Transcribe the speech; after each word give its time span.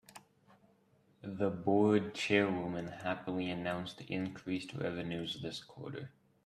The 1.21 1.51
board 1.51 2.15
chairwoman 2.15 2.87
happily 2.87 3.51
announced 3.51 4.01
increased 4.07 4.73
revenues 4.73 5.43
this 5.43 5.63
quarter. 5.63 6.09